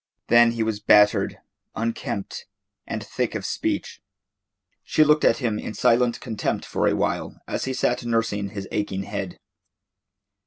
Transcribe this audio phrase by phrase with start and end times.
[0.29, 1.37] Then he was battered,
[1.75, 2.47] unkempt,
[2.87, 4.01] and thick of speech.
[4.83, 8.67] She looked at him in silent contempt for a while as he sat nursing his
[8.71, 9.37] aching head.